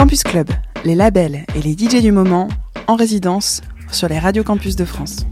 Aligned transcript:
Campus 0.00 0.22
Club, 0.22 0.48
les 0.86 0.94
labels 0.94 1.44
et 1.54 1.60
les 1.60 1.72
DJ 1.72 2.00
du 2.00 2.10
moment 2.10 2.48
en 2.86 2.96
résidence 2.96 3.60
sur 3.92 4.08
les 4.08 4.18
radios 4.18 4.42
campus 4.42 4.74
de 4.74 4.86
France. 4.86 5.26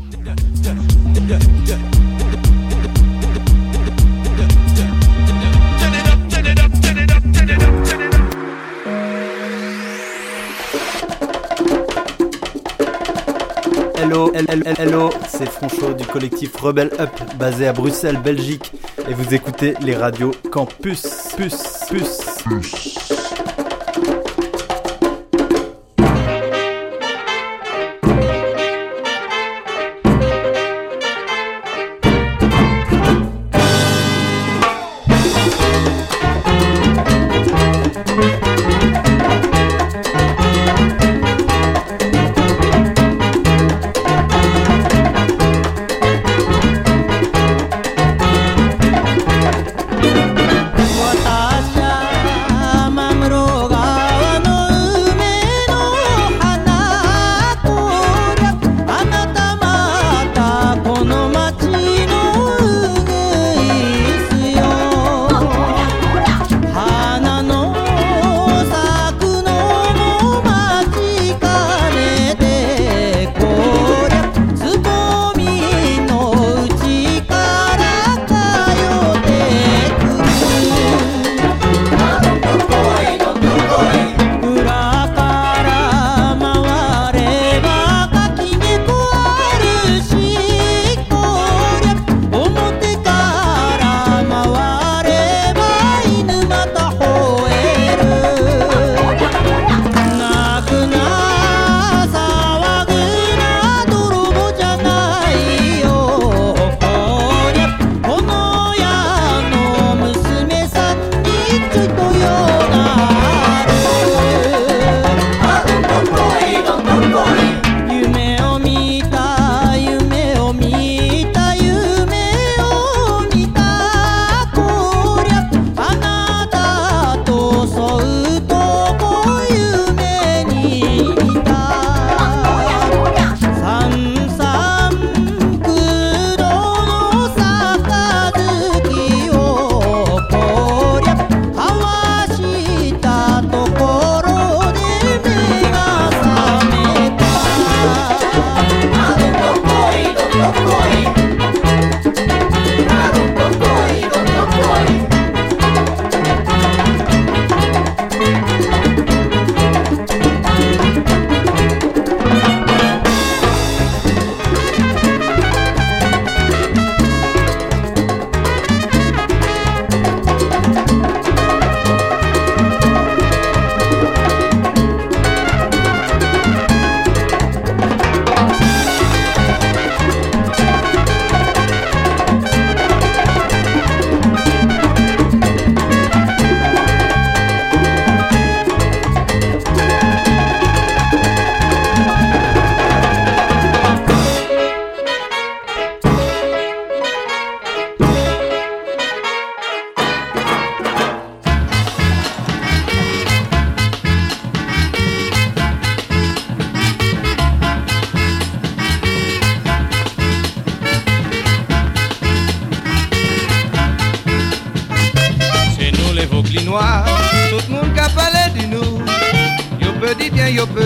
Hello, 13.97 14.31
hello, 14.35 14.63
hello, 14.79 15.11
c'est 15.31 15.49
Franchot 15.49 15.95
du 15.95 16.05
collectif 16.05 16.55
Rebel 16.57 16.91
Up 17.01 17.09
basé 17.39 17.69
à 17.69 17.73
Bruxelles, 17.73 18.21
Belgique 18.23 18.71
et 19.09 19.15
vous 19.15 19.33
écoutez 19.33 19.73
les 19.81 19.97
radios 19.97 20.33
Campus, 20.53 21.07
Puce, 21.39 21.87
Puce. 21.89 22.98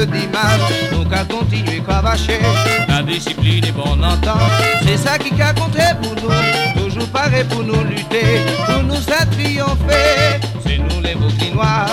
le 0.02 0.06
dimanche, 0.06 0.90
donc 0.92 1.12
à 1.12 1.24
cravacher. 1.84 2.40
La 2.88 3.02
discipline 3.02 3.64
et 3.64 3.72
bon 3.72 4.02
entend. 4.02 4.38
c'est 4.84 4.96
ça 4.96 5.18
qui 5.18 5.40
a 5.40 5.52
compté 5.52 5.82
pour 6.02 6.14
nous. 6.22 6.82
Toujours 6.82 7.08
pareil 7.08 7.44
pour 7.44 7.62
nous 7.62 7.84
lutter, 7.84 8.40
pour 8.66 8.82
nous 8.82 8.96
ça 8.96 9.24
triompher. 9.26 10.40
C'est 10.64 10.78
nous 10.78 11.00
les 11.02 11.14
Vauquinois, 11.14 11.86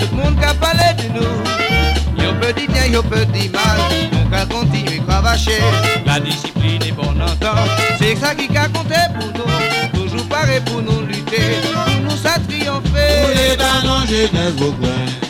tout 0.00 0.06
le 0.12 0.22
monde 0.22 0.38
qui 0.38 0.44
a 0.44 0.54
parlé 0.54 0.94
de 0.98 1.18
nous. 1.18 2.22
Yo 2.22 2.32
petit 2.40 2.66
bien, 2.68 2.86
yo 2.86 3.02
petit 3.02 3.48
mal, 3.48 3.78
donc 4.12 4.32
à 4.32 4.46
continuer 4.46 5.00
cravacher. 5.06 5.62
La 6.04 6.20
discipline 6.20 6.82
et 6.86 6.92
bon 6.92 7.20
entend. 7.20 7.62
c'est 7.98 8.16
ça 8.16 8.34
qui 8.34 8.56
a 8.56 8.68
compté 8.68 9.00
pour 9.18 9.28
nous. 9.38 10.00
Toujours 10.00 10.26
pareil 10.28 10.60
pour 10.66 10.82
nous 10.82 11.06
lutter, 11.06 11.60
pour 11.84 12.02
nous 12.02 12.16
ça 12.16 12.38
triompher. 12.48 13.22
Pour 13.22 13.30
les 13.34 13.56
ballons, 13.56 14.04
je 14.08 14.26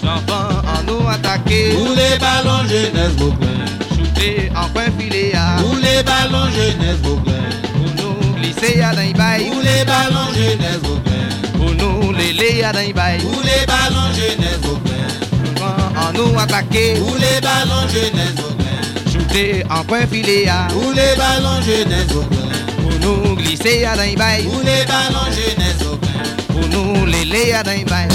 Enfants, 0.07 0.63
nous 0.87 1.09
attaquer. 1.09 1.75
Tous 1.75 1.95
les 1.95 2.19
ballons 2.19 2.69
jeunesse 2.69 3.17
Beauclair. 3.17 3.67
Shooter 3.97 4.51
en 4.55 4.69
coin 4.69 4.91
filet. 4.99 5.33
Tous 5.59 5.77
les 5.77 6.03
ballons 6.03 6.51
jeunesse 6.51 6.99
Beauclair. 7.03 7.51
Pour 7.75 8.05
nous 8.05 8.35
glisser 8.37 8.81
à 8.81 8.93
l'aibaye. 8.93 9.51
Tous 9.51 9.61
les 9.61 9.85
ballons 9.85 10.33
jeunesse 10.35 10.81
Beauclair. 10.83 11.29
Pour 11.57 11.71
nous 11.75 12.13
les 12.13 12.63
à 12.63 12.73
l'aibaye. 12.73 13.21
Tous 13.21 13.43
les 13.43 13.67
ballons 13.67 14.13
jeunesse 14.15 14.61
Beauclair. 14.63 15.09
En 15.97 16.13
nous 16.13 16.39
attaquer. 16.39 16.95
Tous 16.97 17.17
les 17.17 17.41
ballons 17.41 17.89
jeunesse 17.89 18.35
Beauclair. 18.37 19.13
Shooter 19.13 19.65
en 19.71 19.85
coin 19.85 20.07
filet. 20.07 20.47
Tous 20.71 20.93
les 20.93 21.15
ballons 21.17 21.61
jeunesse 21.63 22.07
Beauclair. 22.09 22.47
Pour 22.83 22.93
nous 23.01 23.37
glisser 23.37 23.85
à 23.85 23.97
l'aibaye. 23.97 24.45
Tous 24.45 24.61
les 24.61 24.85
ballons 24.87 25.31
jeunesse 25.31 25.79
Beauclair. 25.79 26.37
Pour 26.49 26.69
nous 26.69 27.07
les 27.07 27.53
à 27.53 27.63
l'aibaye. 27.63 28.09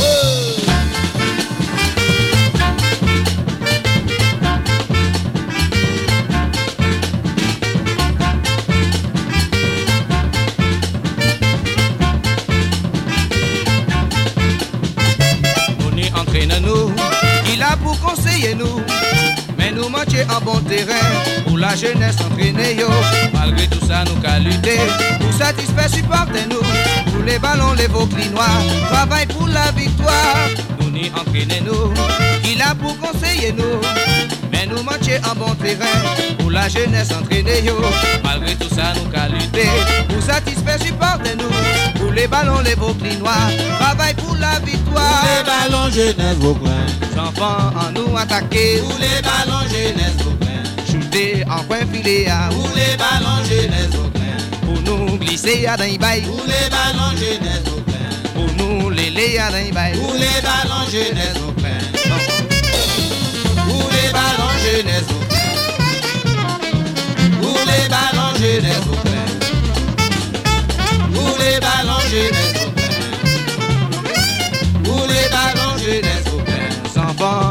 En 20.29 20.39
bon 20.41 20.59
terrain 20.61 20.93
pour 21.47 21.57
la 21.57 21.75
jeunesse 21.75 22.17
entraînée 22.21 22.75
yo. 22.75 22.87
Malgré 23.33 23.67
tout 23.67 23.83
ça, 23.85 24.03
nous 24.05 24.19
qu'à 24.21 24.39
lutter 24.39 24.77
pour 25.19 25.33
satisfaire, 25.33 25.89
supportez-nous. 25.89 26.61
Pour 27.11 27.23
les 27.23 27.39
ballons, 27.39 27.73
les 27.73 27.87
noirs, 27.87 28.63
travail 28.91 29.25
pour 29.27 29.47
la 29.47 29.71
victoire. 29.71 30.47
Nous 30.79 30.91
n'y 30.91 31.09
entraînez-nous, 31.09 31.93
il 32.45 32.61
a 32.61 32.75
pour 32.75 32.97
conseiller 32.99 33.51
nous. 33.51 33.81
Mais 34.51 34.67
nous 34.67 34.83
manquons 34.83 35.29
en 35.29 35.35
bon 35.35 35.55
terrain 35.55 35.85
pour 36.39 36.51
la 36.51 36.69
jeunesse 36.69 37.09
entraînée 37.11 37.63
yo. 37.63 37.75
Malgré 38.23 38.55
tout 38.55 38.73
ça, 38.73 38.93
nous 38.95 39.09
qu'à 39.09 39.27
lutter 39.27 39.69
pour 40.07 40.21
satisfaire, 40.21 40.79
supportez-nous. 40.81 42.00
Les 42.13 42.27
ballons, 42.27 42.59
les 42.61 42.75
noirs, 43.17 43.49
travail 43.79 44.13
pour 44.15 44.35
la 44.35 44.59
victoire. 44.59 45.23
Les 45.23 45.43
ballons, 45.45 45.89
jeunesse, 45.89 46.37
vos 46.39 46.57
enfants 47.19 47.71
en 47.79 47.91
nous 47.91 48.17
attaquer. 48.17 48.79
Pour 48.79 48.97
les 48.99 49.21
ballons 49.21 49.67
jeunesse 49.69 50.17
au 50.25 50.91
Shooter 50.91 51.45
en 51.49 51.63
coin 51.63 51.85
filet 51.91 52.27
à. 52.27 52.49
Pour 52.49 52.69
les 52.75 52.97
ballons 52.97 53.43
jeunesse 53.45 53.95
au 53.95 54.09
Pour 54.65 54.81
nous 54.81 55.17
glisser 55.17 55.65
à 55.65 55.77
bail. 55.77 56.21
Pour 56.21 56.43
les 56.45 56.69
ballons 56.69 57.15
jeunesse 57.15 57.63
au 57.67 57.81
Pour 58.33 58.49
nous 58.57 58.89
léler 58.89 59.37
à 59.37 59.49
bail. 59.49 59.97
Pour 59.97 60.13
les 60.13 60.41
ballons 60.41 60.85
jeunesse 60.91 61.37
au 61.37 61.51
Pour 63.69 63.89
les 63.89 64.11
ballons 64.11 64.57
jeunesse 64.63 65.09
au 65.09 65.19
Pour 67.41 67.59
les 67.65 67.87
ballons 67.89 68.35
jeunesse 68.37 68.85
au 68.91 69.20
Pour 71.21 71.37
les 71.37 71.59
ballons 71.59 72.03
jeunesse 72.09 72.55
au 72.65 72.69
Pour 74.83 75.07
les 75.07 75.29
ballons 75.29 75.77
jeunesse 75.77 76.31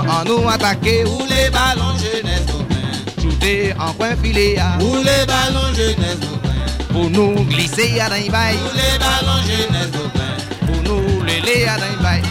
en 0.08 0.24
nous 0.24 0.48
attaquer. 0.48 1.04
Où 1.04 1.20
les 1.28 1.50
ballons 1.50 1.96
jeunesse 1.98 2.46
au 2.54 3.20
Shooter 3.20 3.74
en 3.78 3.92
coin 3.92 4.16
filet 4.22 4.56
Où 4.80 4.96
les 4.96 5.24
ballons 5.26 5.74
jeunesse 5.74 6.18
au 6.32 6.92
Pour 6.92 7.10
nous 7.10 7.44
glisser 7.44 8.00
à 8.00 8.08
d'un 8.08 8.28
bail. 8.30 8.56
Où 8.56 8.70
les 8.74 8.98
ballons 8.98 9.42
jeunesse 9.46 9.94
au 9.94 10.66
Pour 10.66 10.82
nous 10.82 11.24
léler 11.24 11.66
à 11.66 11.76
d'un 11.78 12.02
bail. 12.02 12.29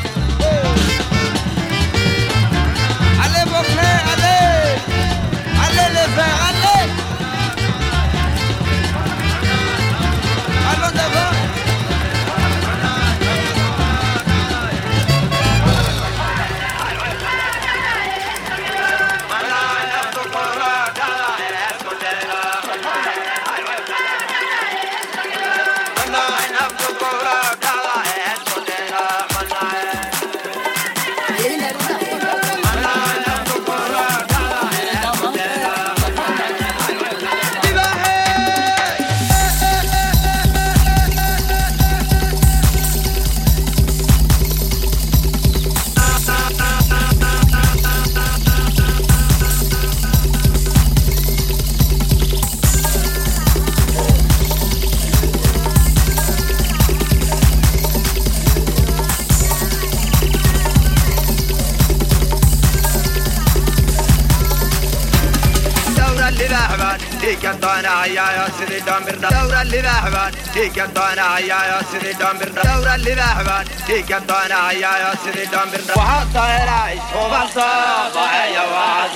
سيدي 68.58 68.80
دامبر 68.80 69.14
دورة 69.14 69.62
اللي 69.62 69.80
ذهبت 69.80 70.34
هيك 70.54 70.78
الطانا 70.78 71.38
يا 71.38 71.82
سيدي 71.92 72.12
دامبر 72.12 72.48
دورة 72.48 72.94
اللي 72.94 73.14
ذهبت 73.14 73.68
هيك 73.88 74.12
الطانا 74.12 74.70
يا 74.72 75.14
سيدي 75.24 75.44
دامبر 75.46 75.80
وحط 75.96 76.36
العيش 76.36 77.00
وبالصباح 77.16 78.44
يا 78.54 78.62
وعد 78.72 79.10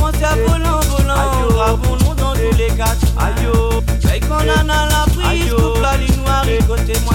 commencé 0.06 0.24
à 0.24 0.34
voler 0.36 0.66
en 0.66 0.80
dans 2.14 2.34
tous 2.34 2.56
les 2.56 2.68
cas. 2.68 2.94
Aïe, 3.18 4.20
qu'on 4.20 4.34
en 4.34 4.68
a 4.68 4.86
la 4.86 5.04
prise. 5.12 5.52
Coupe 5.52 5.82
la 5.82 5.96
ligne 5.96 6.16
noire, 6.16 6.44
côté 6.68 6.92
moi. 7.04 7.14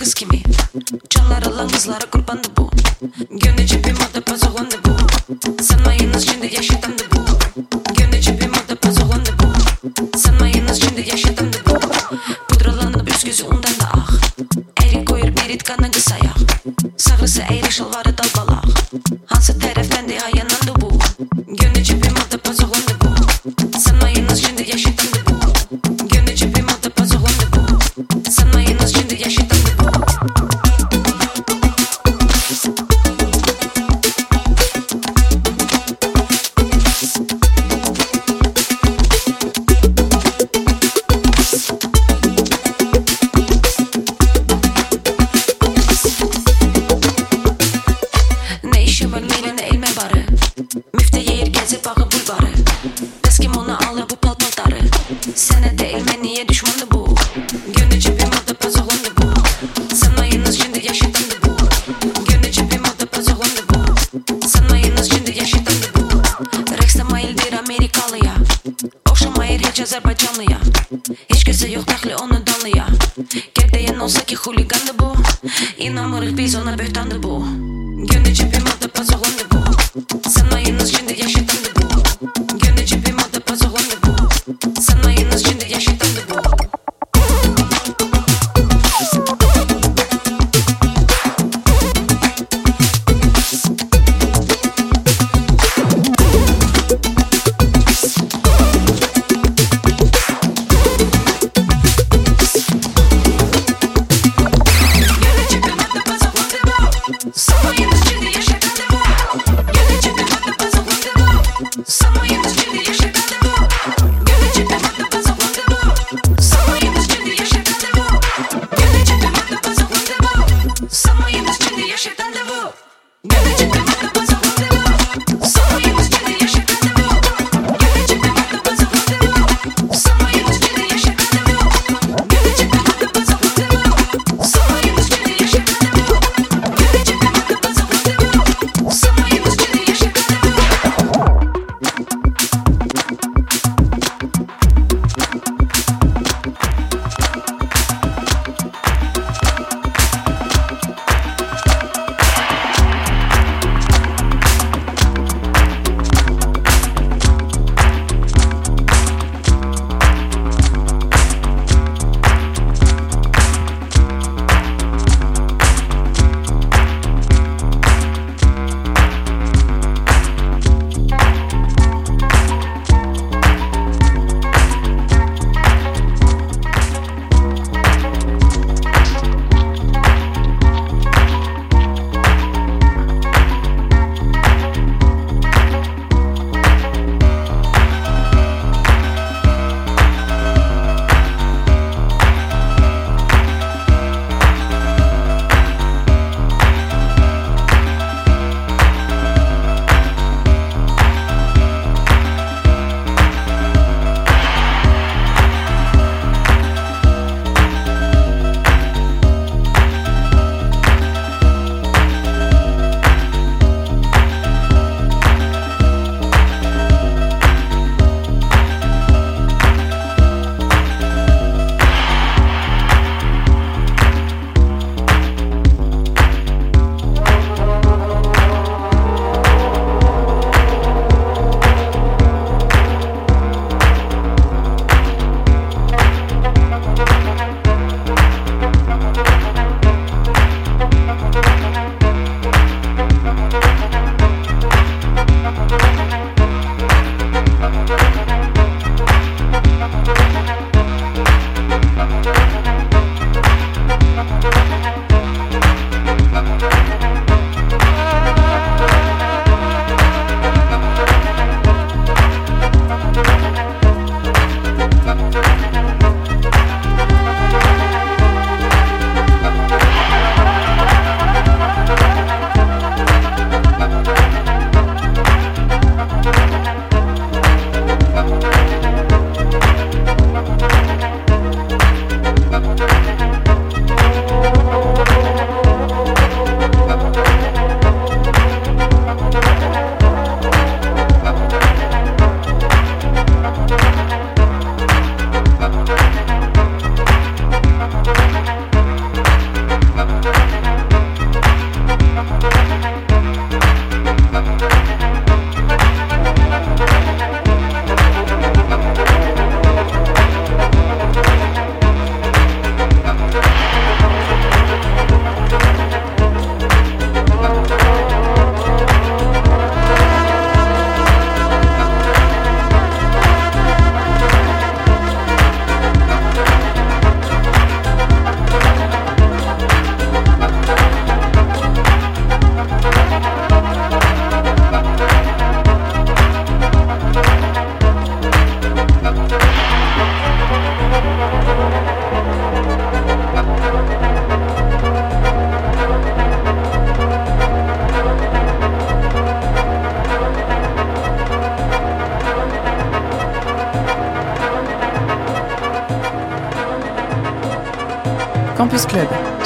kız 0.00 0.14
kimi? 0.14 0.42
Canlar 1.10 1.42
alan 1.42 1.68
kızlara 1.68 2.10
kurbandı 2.10 2.48
bu. 2.56 2.70
Gönlü 3.30 3.66
cebim 3.66 3.96
oda 3.96 4.24
pazoğlandı 4.24 4.74
bu. 4.84 4.96
Sanmayınız 5.62 6.26
şimdi 6.26 6.54
yaşatandı 6.54 7.02
bu. 7.12 7.20
Gönlü 7.94 8.20
cebim 8.20 8.50
oda 8.50 8.74
pazoğlandı 8.74 9.30
bu. 9.42 10.18
Sanmayınız 10.18 10.80
şimdi 10.82 11.10
yaşatandı 11.10 11.56
bu. 11.66 11.80
Pudralanıp 12.48 13.10
üst 13.10 13.26
gözü 13.26 13.44
undan 13.44 13.62
da 13.80 13.90
ah. 13.92 14.10
Eri 14.84 15.04
koyur 15.04 15.36
bir 15.36 15.54
itkanı 15.54 15.90
kısa 15.90 16.16
yak. 16.16 16.38
Sağrısı 16.96 17.40
eğri 17.42 17.72
şalvarı 17.72 18.18
dalgalak 18.18 18.64
Hansı 19.26 19.52
tərəfdən 19.52 20.09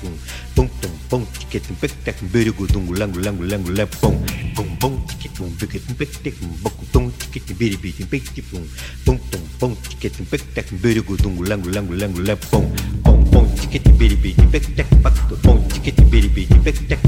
pum 0.00 0.12
pum 0.54 0.68
tum 0.80 0.92
pum 1.08 1.22
ticket 1.38 1.62
tum 1.66 1.76
pick 1.80 1.92
tack 2.04 2.16
birigu 2.32 2.66
dung 2.66 2.88
lang 2.98 3.12
lang 3.24 3.38
lang 3.40 3.64
lang 3.76 3.88
pum 4.00 4.14
pum 4.54 4.68
pum 4.80 4.92
ticket 5.08 5.32
tum 5.36 5.50
pick 5.58 5.80
tum 5.86 5.94
pick 5.96 6.12
tack 6.24 6.36
bok 6.62 6.76
tum 6.92 7.10
ticket 7.18 7.56
biri 7.58 7.76
biri 7.76 7.92
tum 7.98 8.08
pick 8.08 8.24
tum 8.50 8.64
pum 9.04 9.16
tum 9.30 9.42
pum 9.58 9.72
ticket 9.88 10.12
tum 10.16 10.26
pick 10.26 10.42
tack 10.54 10.66
birigu 10.82 11.16
dung 11.16 11.40
lang 11.48 11.62
lang 11.74 11.88
lang 11.90 12.12
lang 12.26 12.38
pum 12.50 12.64
pum 13.04 13.18
pum 13.32 13.44
ticket 13.56 13.84
biri 13.98 14.16
biri 14.16 14.34
tum 14.36 14.48
pick 14.52 14.66
tack 14.76 14.88
tum 15.28 15.38
pum 15.42 15.56
ticket 15.72 15.96
biri 16.10 16.28
biri 16.28 16.48
tum 16.50 17.05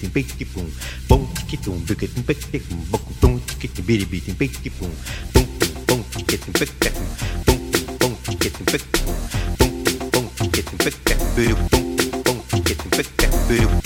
beating 0.00 0.10
big 0.12 0.54
boom 0.54 0.70
boom 1.08 1.26
ticket 1.34 1.64
boom 1.64 1.84
ticket 1.86 2.26
big 2.26 2.38
tick 2.52 2.62
boom 2.68 3.02
boom 3.20 3.40
ticket 3.46 3.86
bitty 3.86 4.04
beating 4.04 4.34
big 4.34 4.52
boom 4.78 4.92
boom 5.32 5.46
boom 5.86 6.04
ticket 6.10 6.40
big 6.58 6.70
tick 6.80 6.94
boom 7.46 7.60
boom 7.98 8.16
ticket 8.24 8.52
big 8.72 8.82
boom 8.92 10.10
boom 10.10 10.28
ticket 10.36 10.78
big 10.84 10.94
tick 11.04 11.18
boom 11.36 11.68
boom 11.70 11.92
boom 12.24 12.40
ticket 12.50 12.78
big 12.90 13.08
boom 13.48 13.85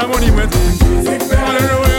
la 0.00 0.06
bonne 0.06 0.26
y 0.26 1.89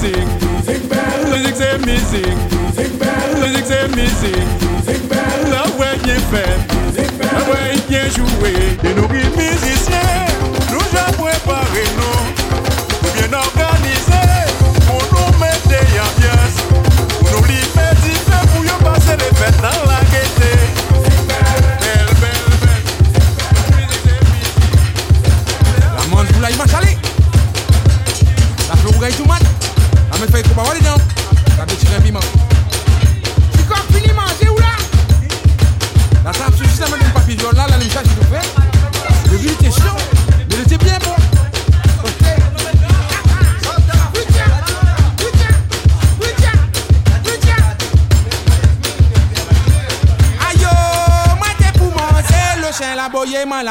music. 0.00 0.16
Music 0.56 0.88
bell. 0.88 1.26
Music 1.30 1.54
c'est 1.56 1.78
music. 1.78 2.26
Music 2.66 2.98
bell. 2.98 3.30
Music 3.40 3.64
c'est 3.66 3.88
music. 3.96 4.36
Music 4.86 5.08
bell. 5.08 5.50
music, 5.50 5.66
voix 5.76 5.96
music, 6.04 6.22
faite. 6.30 6.74
Music 6.86 7.18
bell. 7.18 7.28
music, 7.28 7.46
voix 7.46 7.58
music, 7.88 8.16
jouée. 8.16 8.52
music, 8.82 8.96
nourrit 8.96 9.30
music 9.36 9.77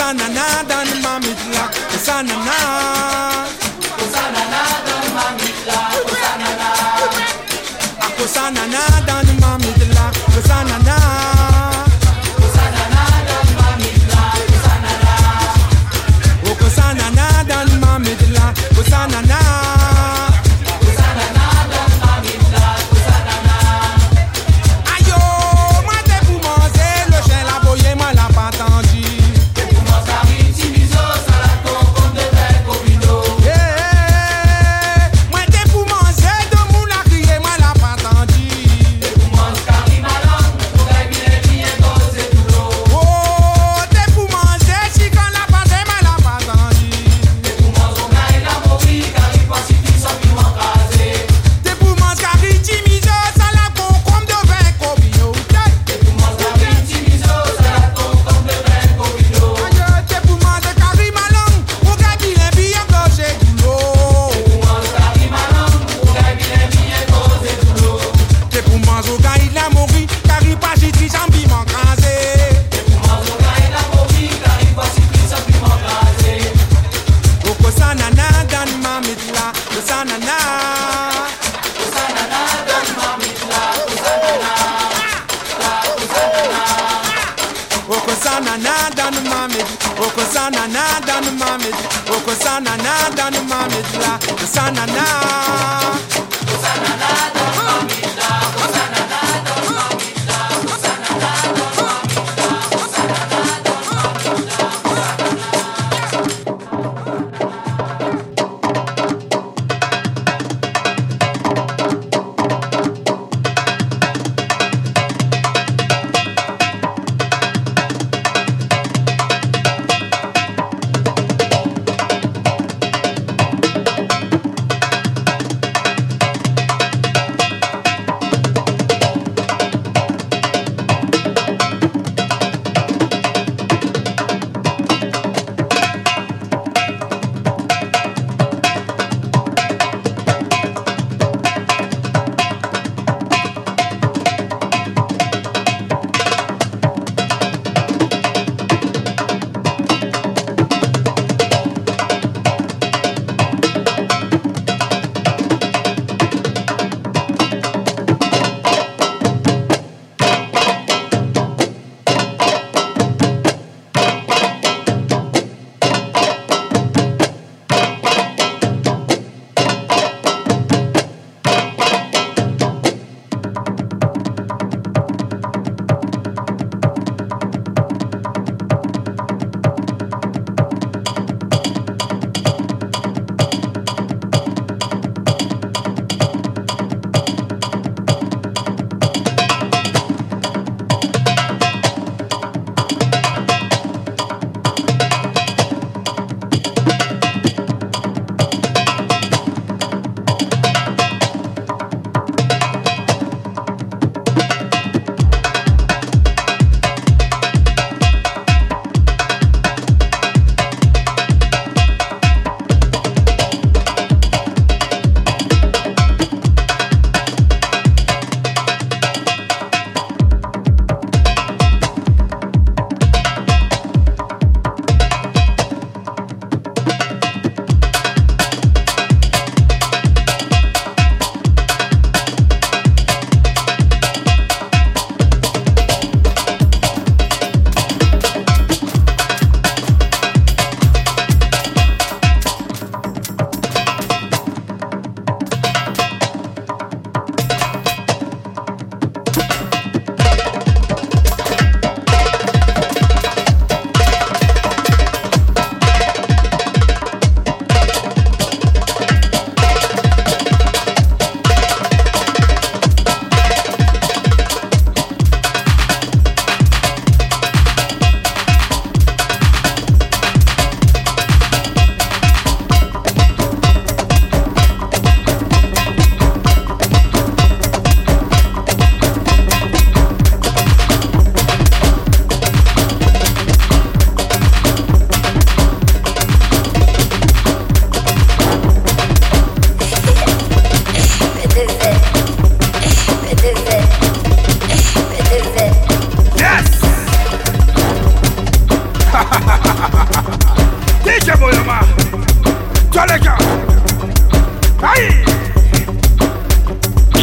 sana 0.00 0.26
na 0.32 0.48
dan 0.64 0.88
mami 1.04 1.32
lak 1.52 1.72
sana 2.00 2.36
na. 2.48 3.39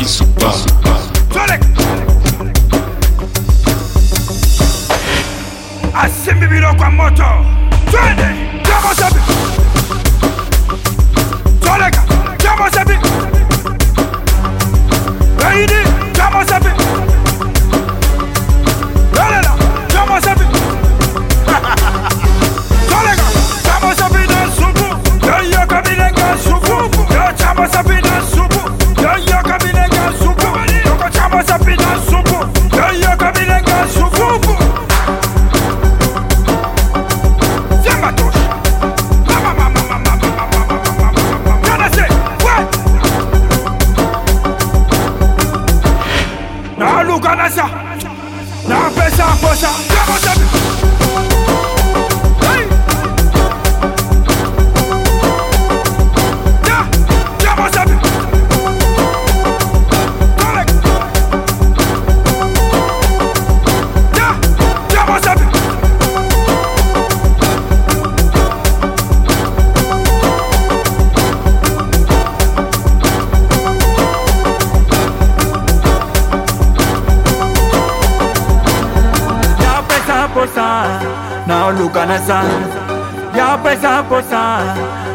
Super. 0.07 0.51
Sonic! 1.33 1.61
Asimbi 5.93 6.47
biloko 6.47 6.83
ya 6.83 6.89
moto 6.89 7.45
twende 7.91 8.25
tokosa 8.63 9.09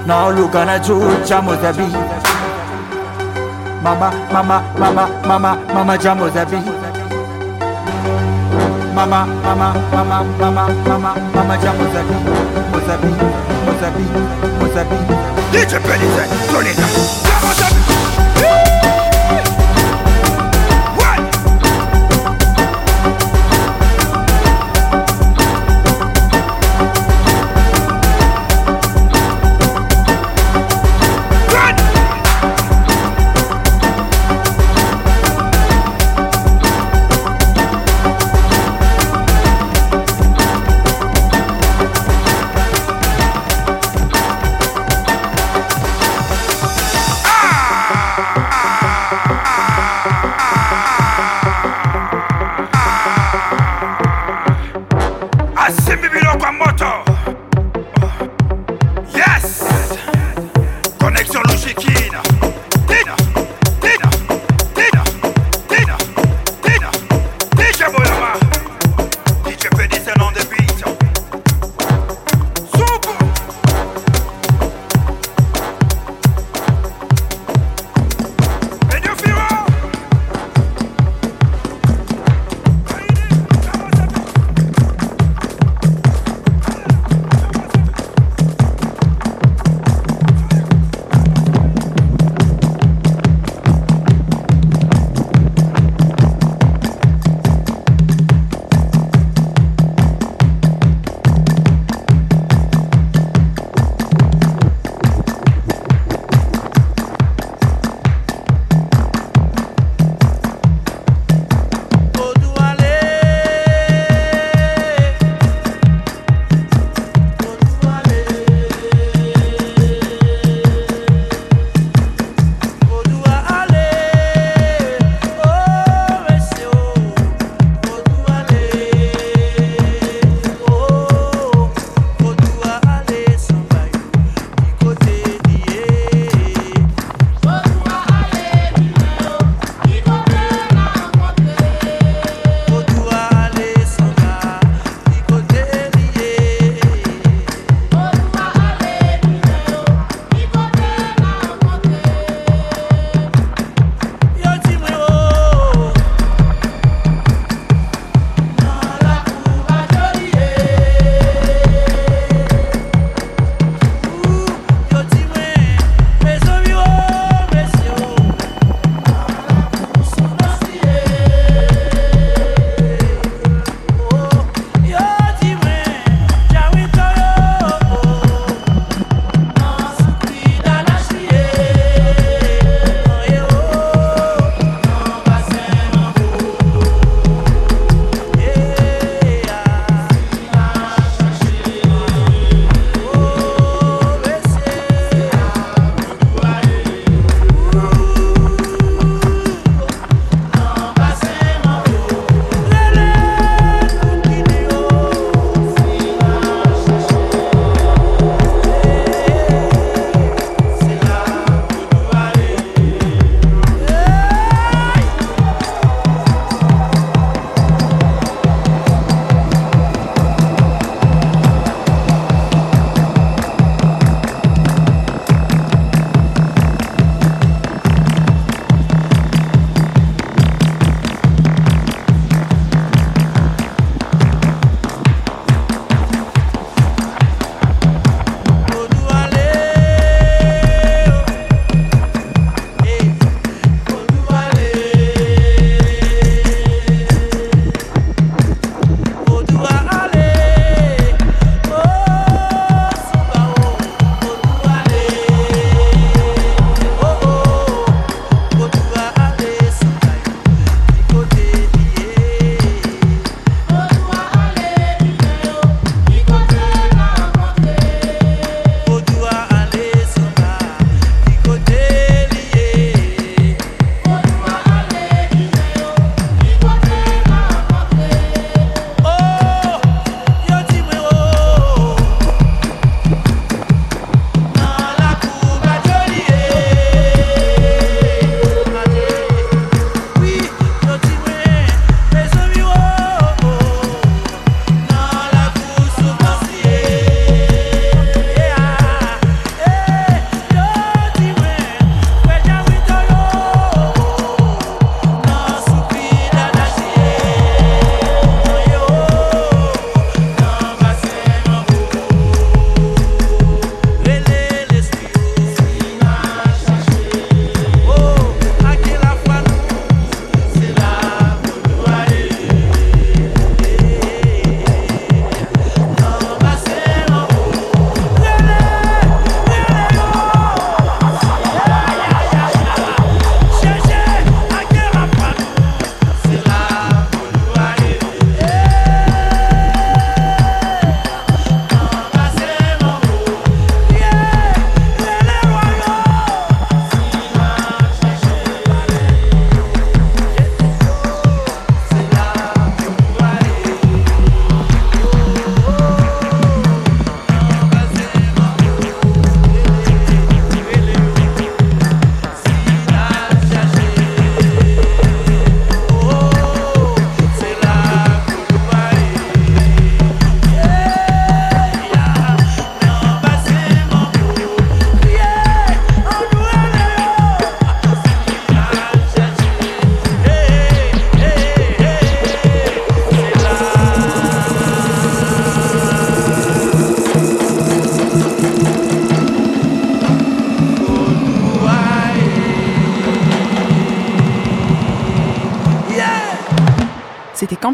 Now 0.06 0.30
look 0.30 0.54
and 0.54 0.70
I 0.70 0.78
choose 0.78 1.28
jam 1.28 1.46
with. 1.46 1.62
Mama, 3.82 4.10
mama, 4.32 4.62
mama, 4.78 5.22
mama, 5.26 5.64
mama 5.72 5.98
jam 5.98 6.18
with. 6.18 6.34
Mama, 8.94 9.26
mama, 9.42 9.72
mama, 9.92 10.24
mama, 10.38 10.64
mama, 10.86 11.14
mama 11.34 11.56
jam 11.62 11.78
with 11.78 11.94
a 11.94 12.02
beat. 12.02 13.22
With 14.60 14.76
a 14.76 14.84
beat. 14.84 15.32
DJ 15.52 15.78
Benny 15.84 16.08
said, 16.16 16.28
turn 16.50 16.66
it 16.66 16.78
up. 16.78 17.81